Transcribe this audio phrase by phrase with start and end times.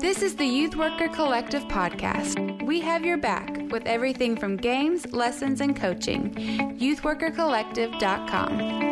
[0.00, 2.64] This is the Youth Worker Collective podcast.
[2.66, 6.32] We have your back with everything from games, lessons, and coaching.
[6.78, 8.85] YouthWorkerCollective.com.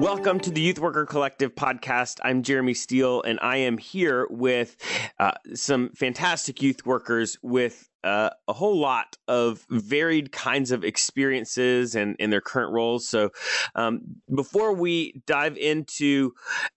[0.00, 2.20] Welcome to the Youth Worker Collective podcast.
[2.22, 4.78] I'm Jeremy Steele, and I am here with
[5.18, 11.94] uh, some fantastic youth workers with uh, a whole lot of varied kinds of experiences
[11.94, 13.06] and in their current roles.
[13.06, 13.28] So,
[13.74, 14.00] um,
[14.34, 16.32] before we dive into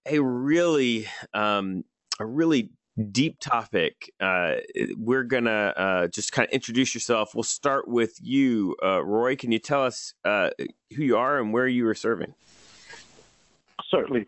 [0.05, 1.85] a really, um,
[2.20, 2.71] a really
[3.10, 4.55] deep topic, uh,
[4.98, 7.34] we're gonna uh, just kind of introduce yourself.
[7.34, 9.38] We'll start with you, uh, Rory.
[9.38, 10.49] Can you tell us uh,
[10.94, 12.34] who you are and where you are serving?
[13.94, 14.26] Certainly.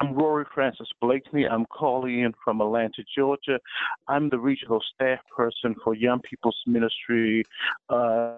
[0.00, 1.44] I'm Rory Francis Blakeney.
[1.44, 3.58] I'm calling in from Atlanta, Georgia.
[4.06, 7.44] I'm the regional staff person for Young People's Ministry,
[7.88, 8.34] uh,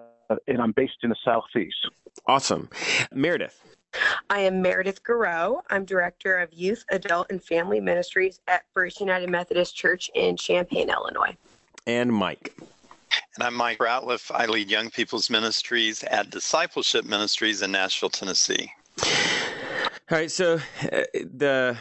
[0.47, 1.87] and I'm based in the Southeast.
[2.25, 2.67] Awesome.
[3.13, 3.61] Meredith.
[4.29, 5.61] I am Meredith Garreau.
[5.69, 10.89] I'm Director of Youth, Adult, and Family Ministries at First United Methodist Church in Champaign,
[10.89, 11.35] Illinois.
[11.85, 12.57] And Mike.
[13.35, 14.31] And I'm Mike Ratliff.
[14.33, 18.71] I lead Young People's Ministries at Discipleship Ministries in Nashville, Tennessee.
[20.11, 20.55] All right, so
[20.91, 21.77] uh, the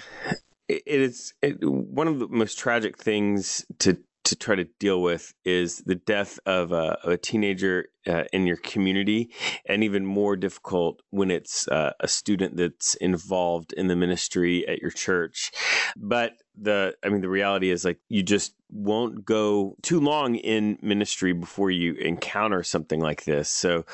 [0.69, 5.33] it is it, one of the most tragic things to to try to deal with
[5.45, 9.31] is the death of a, of a teenager uh, in your community,
[9.67, 14.81] and even more difficult when it's uh, a student that's involved in the ministry at
[14.81, 15.51] your church.
[15.97, 20.79] But the, I mean, the reality is like you just won't go too long in
[20.81, 23.51] ministry before you encounter something like this.
[23.51, 23.85] So,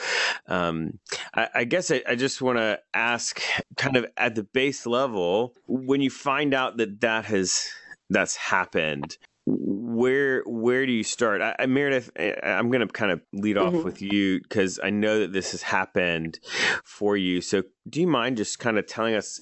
[0.49, 0.99] um,
[1.35, 3.41] I, I guess I, I just want to ask,
[3.77, 7.69] kind of at the base level, when you find out that that has
[8.11, 12.11] that's happened where where do you start I, I meredith
[12.43, 13.85] i'm going to kind of lead off mm-hmm.
[13.85, 16.41] with you because i know that this has happened
[16.85, 19.41] for you so do you mind just kind of telling us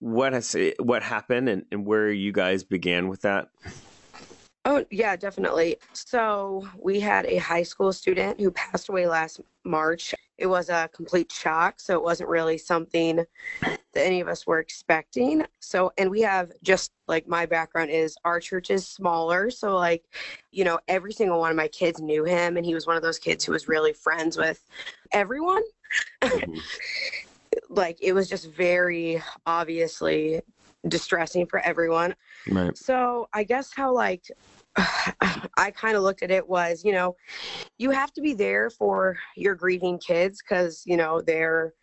[0.00, 3.48] what has what happened and, and where you guys began with that
[4.64, 5.78] Oh, yeah, definitely.
[5.92, 10.14] So, we had a high school student who passed away last March.
[10.38, 11.80] It was a complete shock.
[11.80, 13.24] So, it wasn't really something
[13.60, 15.44] that any of us were expecting.
[15.60, 19.50] So, and we have just like my background is our church is smaller.
[19.50, 20.04] So, like,
[20.50, 23.02] you know, every single one of my kids knew him, and he was one of
[23.02, 24.62] those kids who was really friends with
[25.12, 25.62] everyone.
[26.22, 26.58] Mm-hmm.
[27.68, 30.40] like, it was just very obviously
[30.88, 32.14] distressing for everyone.
[32.48, 32.76] Right.
[32.76, 34.24] So I guess how like
[35.56, 37.16] I kind of looked at it was, you know,
[37.78, 41.74] you have to be there for your grieving kids because, you know, they're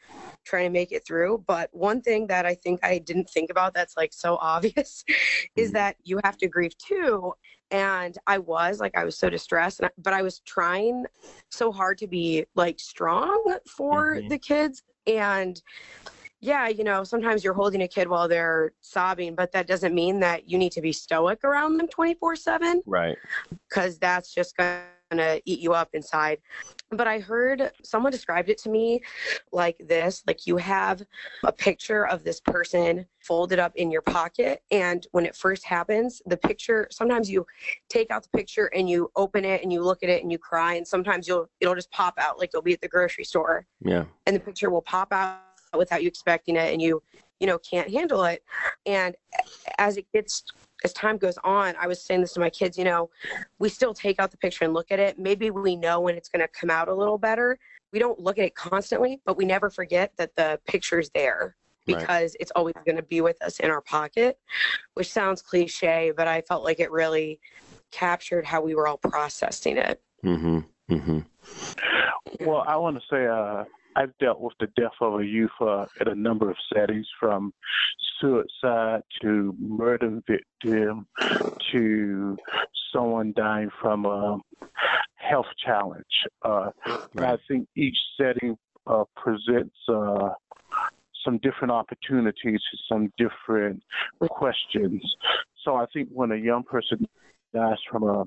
[0.44, 1.44] trying to make it through.
[1.48, 5.04] But one thing that I think I didn't think about that's like so obvious
[5.56, 5.74] is mm-hmm.
[5.74, 7.34] that you have to grieve too.
[7.72, 11.06] And I was like, I was so distressed, I, but I was trying
[11.52, 14.28] so hard to be like strong for mm-hmm.
[14.28, 14.82] the kids.
[15.06, 15.62] And
[16.42, 20.20] yeah, you know, sometimes you're holding a kid while they're sobbing, but that doesn't mean
[20.22, 22.82] that you need to be stoic around them 24 7.
[22.86, 23.18] Right.
[23.68, 26.38] Because that's just going to eat you up inside.
[26.92, 29.02] But I heard someone described it to me
[29.52, 31.04] like this like you have
[31.44, 34.64] a picture of this person folded up in your pocket.
[34.72, 37.46] And when it first happens, the picture, sometimes you
[37.90, 40.38] take out the picture and you open it and you look at it and you
[40.38, 40.76] cry.
[40.76, 43.66] And sometimes you'll, it'll just pop out like you'll be at the grocery store.
[43.82, 44.06] Yeah.
[44.26, 45.42] And the picture will pop out
[45.78, 47.02] without you expecting it and you
[47.40, 48.44] you know can't handle it
[48.86, 49.16] and
[49.78, 50.44] as it gets
[50.84, 53.10] as time goes on i was saying this to my kids you know
[53.60, 56.30] we still take out the picture and look at it maybe we know when it's
[56.30, 57.58] going to come out a little better
[57.92, 61.56] we don't look at it constantly but we never forget that the picture's there
[61.86, 62.38] because right.
[62.40, 64.38] it's always going to be with us in our pocket
[64.94, 67.40] which sounds cliche but i felt like it really
[67.92, 70.60] captured how we were all processing it mm-hmm.
[70.92, 72.46] Mm-hmm.
[72.46, 73.64] well i want to say uh
[74.00, 77.54] I've dealt with the death of a youth uh, at a number of settings, from
[78.22, 81.06] suicide to murder victim
[81.74, 82.38] to
[82.94, 84.38] someone dying from a
[85.16, 86.06] health challenge.
[86.44, 86.70] Uh,
[87.18, 88.58] I think each setting
[88.88, 90.30] uh, presents uh,
[91.26, 93.84] some different opportunities, some different
[94.30, 95.04] questions.
[95.66, 97.06] So I think when a young person
[97.54, 98.24] dies from a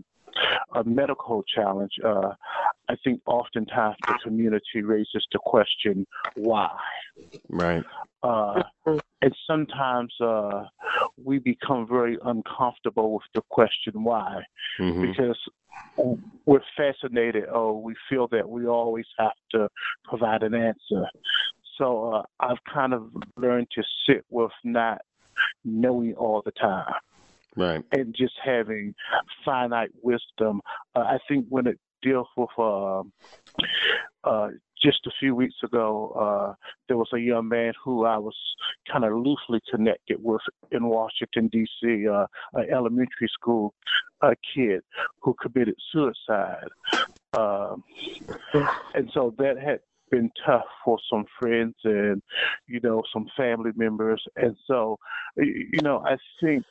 [0.74, 2.30] a medical challenge, uh,
[2.88, 6.70] I think oftentimes the community raises the question, why?
[7.48, 7.84] Right.
[8.22, 10.64] Uh, and sometimes uh,
[11.22, 14.42] we become very uncomfortable with the question why,
[14.78, 15.02] mm-hmm.
[15.02, 15.38] because
[16.44, 19.68] we're fascinated Oh, we feel that we always have to
[20.04, 21.06] provide an answer.
[21.78, 25.00] So uh, I've kind of learned to sit with not
[25.64, 26.92] knowing all the time
[27.56, 28.94] right and just having
[29.44, 30.60] finite wisdom
[30.94, 33.02] uh, i think when it deals with uh,
[34.24, 34.48] uh,
[34.82, 36.54] just a few weeks ago, uh,
[36.88, 38.34] there was a young man who I was
[38.90, 40.40] kind of loosely connected with
[40.70, 43.74] in Washington, D.C., uh, an elementary school
[44.20, 44.82] uh, kid
[45.20, 46.68] who committed suicide.
[47.34, 47.84] Um,
[48.94, 49.80] and so that had
[50.12, 52.22] been tough for some friends and
[52.68, 54.98] you know some family members and so
[55.36, 56.62] you know i think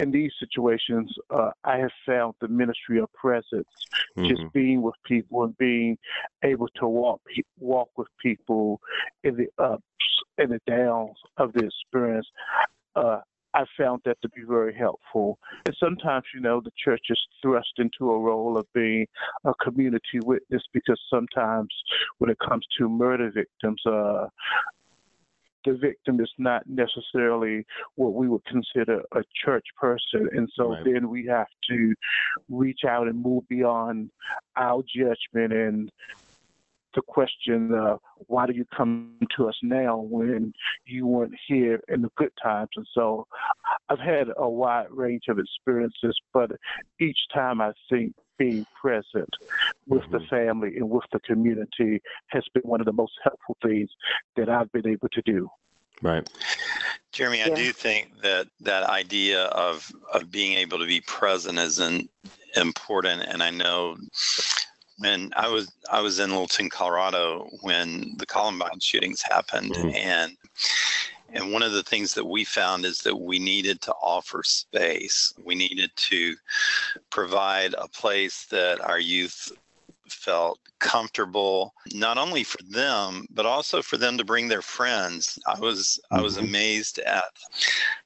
[0.00, 3.68] in these situations uh, i have found the ministry of presence
[4.18, 4.28] mm-hmm.
[4.28, 5.96] just being with people and being
[6.42, 7.20] able to walk
[7.60, 8.80] walk with people
[9.22, 9.82] in the ups
[10.38, 12.26] and the downs of the experience
[12.96, 13.20] uh,
[13.54, 15.38] I found that to be very helpful.
[15.66, 19.06] And sometimes, you know, the church is thrust into a role of being
[19.44, 21.68] a community witness because sometimes
[22.18, 24.26] when it comes to murder victims, uh,
[25.64, 27.64] the victim is not necessarily
[27.94, 30.28] what we would consider a church person.
[30.32, 30.84] And so right.
[30.84, 31.94] then we have to
[32.48, 34.10] reach out and move beyond
[34.56, 35.90] our judgment and
[36.94, 37.96] the question, uh,
[38.26, 40.52] why do you come to us now when
[40.86, 42.70] you weren't here in the good times?
[42.76, 43.26] And so
[43.88, 46.50] I've had a wide range of experiences, but
[47.00, 49.28] each time I think being present
[49.86, 50.12] with mm-hmm.
[50.12, 53.90] the family and with the community has been one of the most helpful things
[54.36, 55.48] that I've been able to do.
[56.00, 56.28] Right.
[57.12, 57.46] Jeremy, yeah.
[57.46, 62.08] I do think that that idea of of being able to be present is an,
[62.56, 63.96] important, and I know
[64.98, 69.94] when I was I was in Littleton, Colorado when the Columbine shootings happened, mm-hmm.
[69.94, 70.36] and
[71.32, 75.32] and one of the things that we found is that we needed to offer space.
[75.42, 76.34] We needed to
[77.10, 79.50] provide a place that our youth
[80.10, 85.58] felt comfortable not only for them but also for them to bring their friends i
[85.58, 86.18] was mm-hmm.
[86.18, 86.46] i was mm-hmm.
[86.46, 87.24] amazed at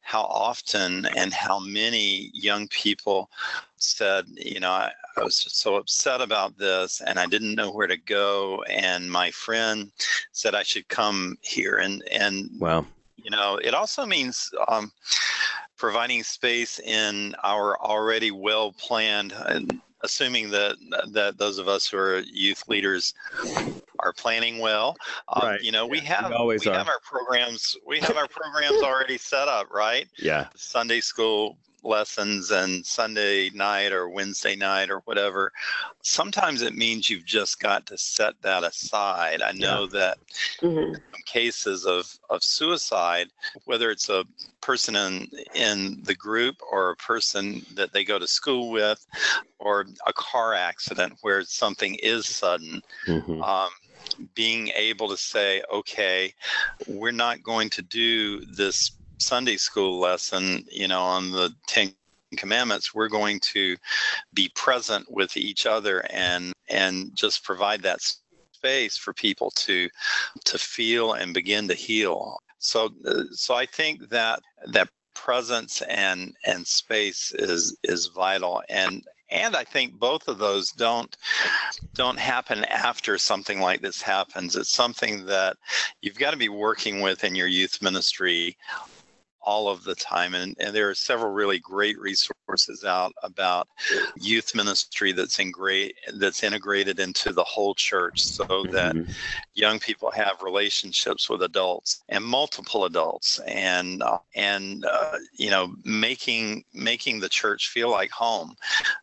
[0.03, 3.29] how often and how many young people
[3.87, 7.71] said you know I, I was just so upset about this and i didn't know
[7.71, 9.91] where to go and my friend
[10.33, 12.87] said i should come here and and wow
[13.17, 14.93] you know it also means um,
[15.77, 19.35] providing space in our already well planned
[20.03, 20.77] assuming that
[21.11, 23.15] that those of us who are youth leaders
[24.01, 24.97] are planning well.
[25.29, 25.61] Um, right.
[25.61, 27.77] You know, we have we, always we have our programs.
[27.87, 30.07] We have our programs already set up, right?
[30.19, 30.49] Yeah.
[30.55, 35.53] Sunday school lessons and Sunday night or Wednesday night or whatever.
[36.03, 39.43] Sometimes it means you've just got to set that aside.
[39.43, 39.99] I know yeah.
[39.99, 40.19] that
[40.63, 40.95] mm-hmm.
[41.25, 43.29] cases of, of suicide,
[43.65, 44.25] whether it's a
[44.61, 49.07] person in, in the group or a person that they go to school with
[49.59, 53.43] or a car accident where something is sudden, mm-hmm.
[53.43, 53.71] um,
[54.35, 56.33] being able to say, okay,
[56.87, 61.95] we're not going to do this Sunday school lesson, you know, on the Ten
[62.37, 63.77] Commandments, we're going to
[64.35, 68.01] be present with each other and and just provide that
[68.53, 69.89] space for people to
[70.45, 72.39] to feel and begin to heal.
[72.59, 72.91] So
[73.33, 74.41] so I think that
[74.73, 80.71] that presence and and space is is vital and and I think both of those
[80.73, 81.17] don't
[81.95, 84.55] don't happen after something like this happens.
[84.57, 85.57] It's something that
[86.01, 88.57] you've got to be working with in your youth ministry
[89.47, 90.35] all of the time.
[90.35, 93.69] And, and there are several really great resources out about
[94.17, 99.11] youth ministry that's in great, that's integrated into the whole church so that mm-hmm.
[99.57, 105.75] Young people have relationships with adults and multiple adults and uh, and uh, you know
[105.85, 108.55] making making the church feel like home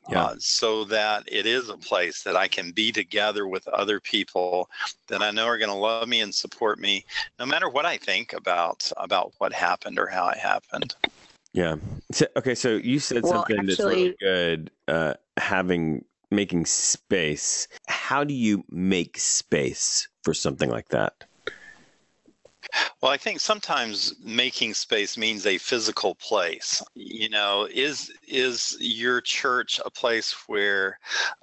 [0.10, 0.24] yeah.
[0.24, 4.70] uh, so that it is a place that I can be together with other people
[5.08, 7.04] that I know are going to love me and support me
[7.40, 10.96] no matter what I think about about what happened or how it happened.
[11.54, 11.76] Yeah.
[12.12, 12.56] So, okay.
[12.56, 14.72] So you said well, something actually, that's really good.
[14.88, 17.68] Uh, having making space.
[17.88, 21.14] How do you make space for something like that?
[23.02, 26.82] Well, I think sometimes making space means a physical place.
[26.96, 31.00] You know, is is your church a place where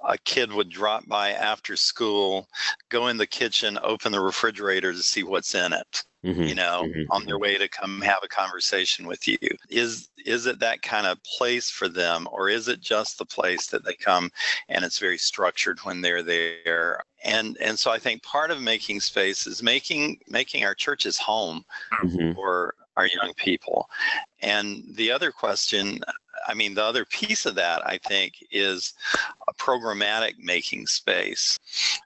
[0.07, 2.47] a kid would drop by after school,
[2.89, 6.03] go in the kitchen, open the refrigerator to see what's in it?
[6.23, 7.41] Mm-hmm, you know, mm-hmm, on their mm-hmm.
[7.41, 9.37] way to come have a conversation with you.
[9.69, 13.67] Is is it that kind of place for them, or is it just the place
[13.67, 14.29] that they come
[14.69, 17.01] and it's very structured when they're there?
[17.23, 21.63] And and so I think part of making space is making making our churches home
[22.03, 22.33] mm-hmm.
[22.33, 23.89] for our young people.
[24.41, 26.01] And the other question,
[26.47, 28.93] I mean, the other piece of that, I think, is
[29.47, 31.59] a programmatic making space.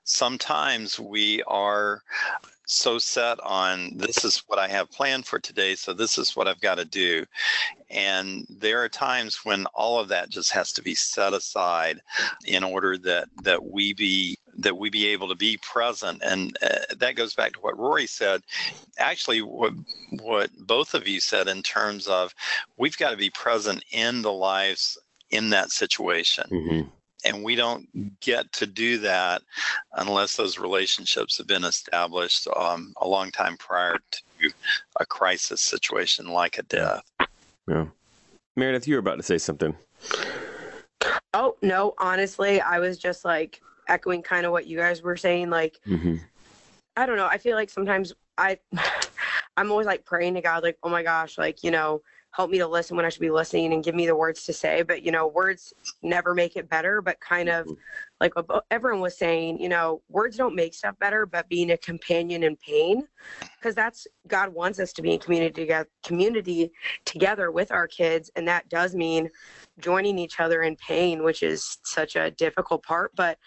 [0.04, 2.02] Sometimes we are
[2.68, 6.48] so set on this is what I have planned for today, so this is what
[6.48, 7.26] I've got to do.
[7.90, 12.02] And there are times when all of that just has to be set aside
[12.46, 16.96] in order that that we be that we be able to be present and uh,
[16.98, 18.42] that goes back to what rory said
[18.98, 19.74] actually what
[20.22, 22.34] what both of you said in terms of
[22.78, 24.98] we've got to be present in the lives
[25.32, 26.88] in that situation mm-hmm.
[27.24, 27.88] and we don't
[28.20, 29.42] get to do that
[29.94, 34.52] unless those relationships have been established um, a long time prior to
[35.00, 37.04] a crisis situation like a death
[37.68, 37.86] yeah
[38.56, 39.76] meredith you were about to say something
[41.36, 45.50] Oh, no, honestly, I was just like echoing kind of what you guys were saying.
[45.50, 46.16] Like, mm-hmm.
[46.96, 47.28] I don't know.
[47.28, 48.58] I feel like sometimes I,
[49.58, 52.02] I'm always like praying to God, like, oh my gosh, like, you know,
[52.36, 54.54] help me to listen when I should be listening and give me the words to
[54.54, 54.82] say.
[54.82, 57.74] But, you know, words never make it better, but kind of mm-hmm.
[58.22, 58.34] Like
[58.72, 62.56] everyone was saying, you know, words don't make stuff better, but being a companion in
[62.56, 63.04] pain,
[63.60, 66.72] because that's God wants us to be in community together, community
[67.04, 68.32] together with our kids.
[68.36, 69.30] And that does mean
[69.80, 73.12] joining each other in pain, which is such a difficult part.
[73.16, 73.38] But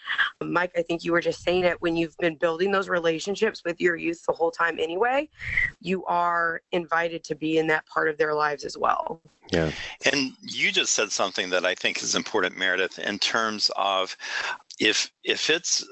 [0.43, 3.81] Mike, I think you were just saying it when you've been building those relationships with
[3.81, 5.29] your youth the whole time anyway,
[5.81, 9.21] you are invited to be in that part of their lives as well.
[9.51, 9.71] Yeah.
[10.11, 14.15] And you just said something that I think is important, Meredith, in terms of
[14.79, 15.85] if if it's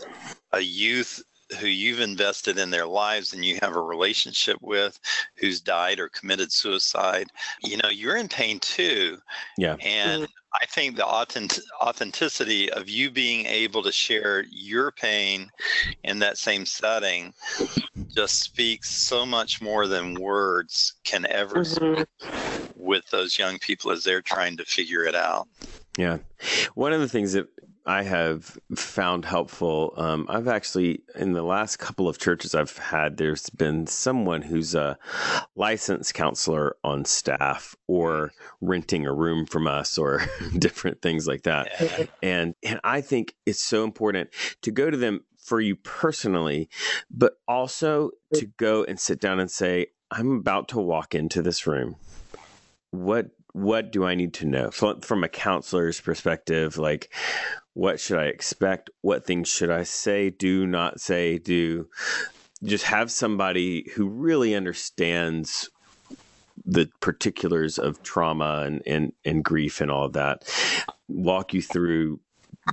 [0.54, 1.22] a youth
[1.60, 5.00] who you've invested in their lives and you have a relationship with
[5.36, 7.28] who's died or committed suicide
[7.64, 9.18] you know you're in pain too
[9.58, 10.28] yeah and mm.
[10.62, 15.50] i think the authentic- authenticity of you being able to share your pain
[16.04, 17.34] in that same setting
[18.14, 22.04] just speaks so much more than words can ever mm-hmm.
[22.76, 25.48] with those young people as they're trying to figure it out
[25.98, 26.18] yeah
[26.76, 27.48] one of the things that
[27.88, 29.94] I have found helpful.
[29.96, 34.76] Um, I've actually, in the last couple of churches I've had, there's been someone who's
[34.76, 35.00] a
[35.56, 40.22] licensed counselor on staff or renting a room from us or
[40.60, 41.70] different things like that.
[42.22, 44.32] And, and I think it's so important
[44.64, 46.68] to go to them for you personally,
[47.10, 51.66] but also to go and sit down and say, I'm about to walk into this
[51.66, 51.96] room.
[52.92, 56.78] What what do I need to know from, from a counselor's perspective?
[56.78, 57.12] Like,
[57.74, 58.92] what should I expect?
[59.02, 61.88] What things should I say, do, not say, do?
[62.64, 65.72] Just have somebody who really understands
[66.66, 70.44] the particulars of trauma and, and, and grief and all of that
[71.08, 72.20] walk you through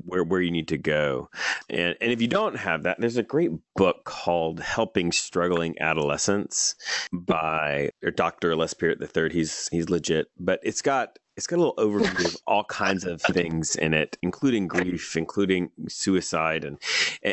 [0.04, 1.28] where where you need to go.
[1.68, 6.74] And and if you don't have that, there's a great book called Helping Struggling Adolescents
[7.12, 8.56] by Dr.
[8.56, 9.30] Les Parrott III.
[9.32, 13.20] He's he's legit, but it's got it's got a little overview of all kinds of
[13.22, 16.78] things in it, including grief, including suicide, and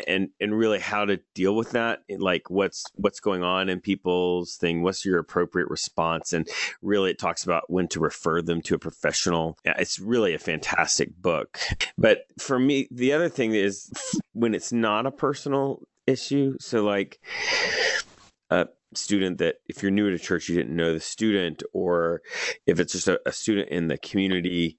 [0.06, 2.02] and and really how to deal with that.
[2.08, 4.82] Like what's what's going on in people's thing.
[4.82, 6.32] What's your appropriate response?
[6.32, 6.48] And
[6.80, 9.58] really, it talks about when to refer them to a professional.
[9.64, 11.58] It's really a fantastic book.
[11.96, 13.90] But for me, the other thing is
[14.32, 16.56] when it's not a personal issue.
[16.60, 17.20] So like.
[18.50, 22.22] Uh, student that if you're new to church you didn't know the student or
[22.66, 24.78] if it's just a, a student in the community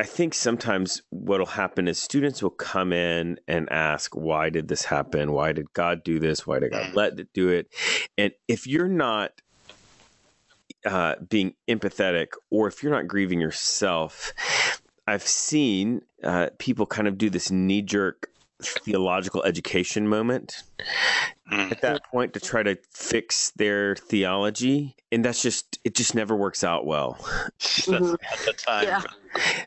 [0.00, 4.82] I think sometimes what'll happen is students will come in and ask, why did this
[4.82, 5.32] happen?
[5.32, 6.46] Why did God do this?
[6.46, 7.66] Why did God let it do it?
[8.16, 9.32] And if you're not
[10.86, 14.32] uh, being empathetic or if you're not grieving yourself,
[15.06, 18.30] I've seen uh, people kind of do this knee jerk
[18.64, 20.62] theological education moment
[21.50, 22.10] at that mm-hmm.
[22.10, 26.86] point to try to fix their theology and that's just it just never works out
[26.86, 27.16] well
[27.60, 28.14] mm-hmm.
[28.32, 29.02] at the time yeah.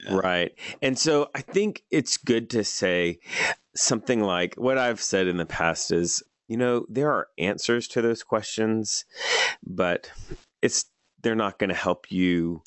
[0.05, 0.15] Yeah.
[0.15, 3.19] right and so i think it's good to say
[3.75, 8.01] something like what i've said in the past is you know there are answers to
[8.01, 9.05] those questions
[9.65, 10.09] but
[10.61, 10.85] it's
[11.23, 12.61] they're not going to help you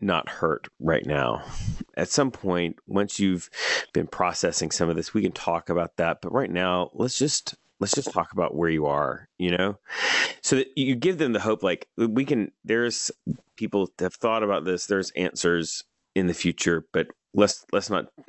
[0.00, 1.42] not hurt right now.
[1.96, 3.48] At some point, once you've
[3.92, 6.20] been processing some of this, we can talk about that.
[6.20, 9.78] But right now, let's just let's just talk about where you are, you know?
[10.42, 13.10] So that you give them the hope like we can there's
[13.56, 18.06] people have thought about this, there's answers in the future, but let's let's not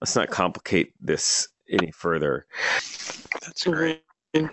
[0.00, 2.46] let's not complicate this any further.
[3.42, 4.02] That's great.
[4.32, 4.48] And,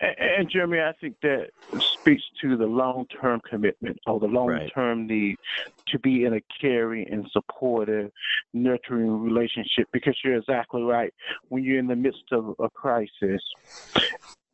[0.00, 5.06] and, Jeremy, I think that speaks to the long-term commitment or the long-term right.
[5.06, 5.36] need
[5.88, 8.10] to be in a caring and supportive,
[8.52, 9.88] nurturing relationship.
[9.92, 11.12] Because you're exactly right.
[11.48, 13.42] When you're in the midst of a crisis,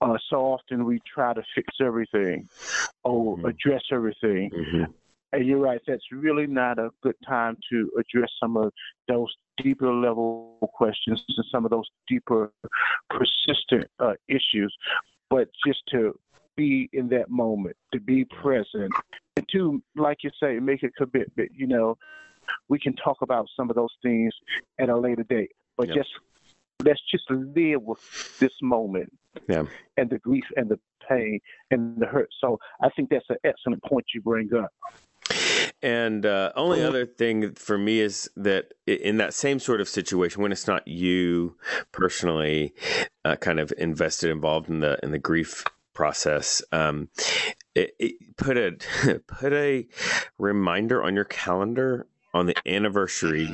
[0.01, 2.49] uh, so often we try to fix everything
[3.03, 3.47] or mm-hmm.
[3.47, 4.51] address everything.
[4.51, 4.85] Mm-hmm.
[5.33, 8.73] And you're right, that's really not a good time to address some of
[9.09, 12.53] those deeper level questions and some of those deeper,
[13.11, 14.75] persistent uh, issues,
[15.29, 16.19] but just to
[16.57, 18.93] be in that moment, to be present,
[19.37, 21.51] and to, like you say, make a commitment.
[21.55, 21.99] You know,
[22.69, 24.33] we can talk about some of those things
[24.79, 25.97] at a later date, but yep.
[25.99, 26.11] just
[26.83, 29.13] let's just live with this moment.
[29.49, 29.65] Yeah.
[29.97, 30.79] And the grief and the
[31.09, 31.41] pain
[31.71, 32.29] and the hurt.
[32.41, 34.71] So I think that's an excellent point you bring up.
[35.83, 40.43] And uh, only other thing for me is that in that same sort of situation,
[40.43, 41.57] when it's not you
[41.93, 42.73] personally,
[43.25, 47.09] uh, kind of invested, involved in the in the grief process, um,
[47.75, 48.73] it, it, put a
[49.27, 49.87] put a
[50.39, 53.49] reminder on your calendar on the anniversary.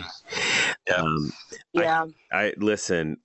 [0.86, 0.94] Yeah.
[0.94, 1.32] Um,
[1.72, 2.06] Yeah.
[2.32, 3.18] I, I listen.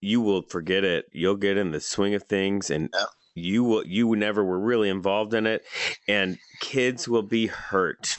[0.00, 1.06] You will forget it.
[1.12, 3.04] You'll get in the swing of things, and Yeah.
[3.34, 3.86] you will.
[3.86, 5.64] You never were really involved in it,
[6.08, 8.16] and kids will be hurt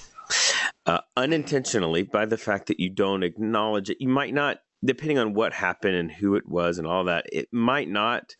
[0.85, 3.97] uh, unintentionally by the fact that you don't acknowledge it.
[3.99, 7.25] You might not, depending on what happened and who it was and all that.
[7.31, 8.35] It might not.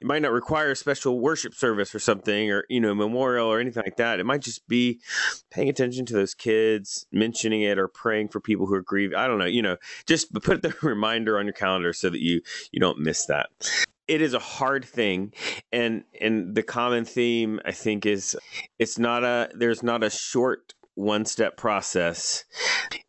[0.00, 3.60] It might not require a special worship service or something, or you know, memorial or
[3.60, 4.18] anything like that.
[4.18, 5.00] It might just be
[5.52, 9.16] paying attention to those kids, mentioning it, or praying for people who are grieving.
[9.16, 9.44] I don't know.
[9.44, 13.26] You know, just put the reminder on your calendar so that you you don't miss
[13.26, 13.50] that
[14.08, 15.32] it is a hard thing
[15.72, 18.36] and and the common theme i think is
[18.78, 22.44] it's not a there's not a short one step process.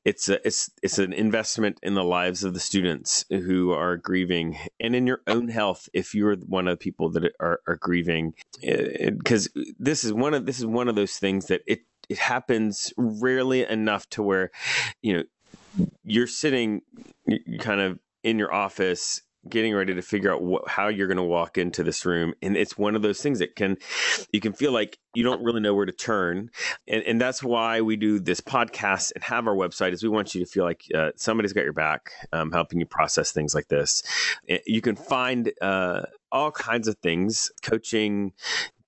[0.06, 4.58] It's a, it's it's an investment in the lives of the students who are grieving
[4.80, 8.34] and in your own health if you're one of the people that are, are grieving.
[8.62, 9.50] Because
[9.80, 13.66] this is one of this is one of those things that it it happens rarely
[13.66, 14.52] enough to where
[15.02, 15.24] you know
[16.04, 16.82] you're sitting
[17.60, 21.24] kind of in your office getting ready to figure out what, how you're going to
[21.24, 23.78] walk into this room and it's one of those things that can
[24.32, 26.50] you can feel like you don't really know where to turn
[26.88, 30.34] and, and that's why we do this podcast and have our website is we want
[30.34, 33.68] you to feel like uh, somebody's got your back um, helping you process things like
[33.68, 34.04] this.
[34.66, 38.34] You can find uh, all kinds of things coaching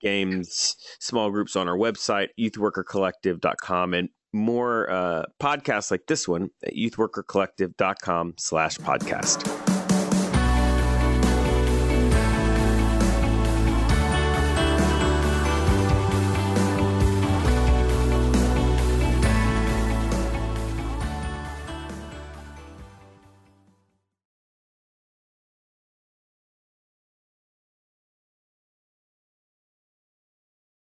[0.01, 6.73] games small groups on our website youthworkercollective.com and more uh, podcasts like this one at
[6.73, 9.64] youthworkercollective.com slash podcast